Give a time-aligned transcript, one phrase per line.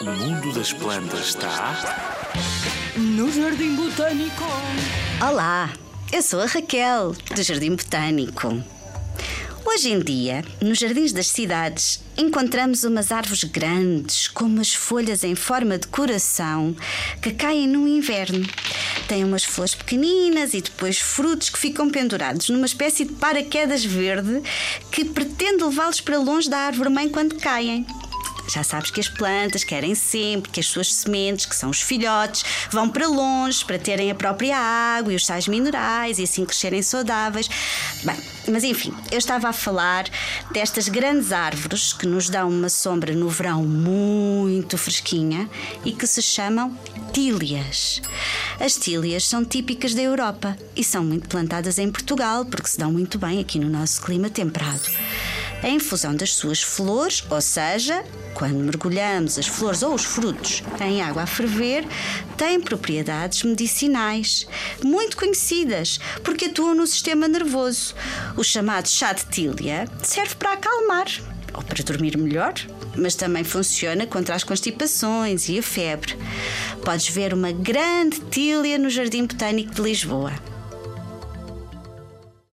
[0.00, 1.76] O mundo das plantas está.
[2.96, 4.42] No Jardim Botânico.
[5.22, 5.72] Olá,
[6.12, 8.60] eu sou a Raquel, do Jardim Botânico.
[9.64, 15.36] Hoje em dia, nos jardins das cidades, encontramos umas árvores grandes, com umas folhas em
[15.36, 16.74] forma de coração,
[17.22, 18.44] que caem no inverno.
[19.10, 24.40] Têm umas flores pequeninas e depois frutos que ficam pendurados numa espécie de paraquedas verde
[24.92, 27.84] que pretende levá-los para longe da árvore mãe quando caem.
[28.48, 32.44] Já sabes que as plantas querem sempre que as suas sementes, que são os filhotes,
[32.70, 36.80] vão para longe para terem a própria água e os sais minerais e assim crescerem
[36.80, 37.48] saudáveis.
[38.04, 38.16] Bem,
[38.48, 40.04] mas enfim, eu estava a falar
[40.52, 45.50] destas grandes árvores que nos dão uma sombra no verão muito fresquinha
[45.84, 46.76] e que se chamam
[47.12, 48.00] tílias.
[48.60, 52.92] As tílias são típicas da Europa e são muito plantadas em Portugal porque se dão
[52.92, 54.84] muito bem aqui no nosso clima temperado
[55.62, 58.02] a infusão das suas flores, ou seja,
[58.34, 61.86] quando mergulhamos as flores ou os frutos em água a ferver,
[62.36, 64.46] tem propriedades medicinais
[64.82, 67.94] muito conhecidas porque atuam no sistema nervoso.
[68.36, 71.06] O chamado chá de tília serve para acalmar
[71.52, 72.54] ou para dormir melhor,
[72.96, 76.16] mas também funciona contra as constipações e a febre.
[76.84, 80.32] Podes ver uma grande tília no Jardim Botânico de Lisboa.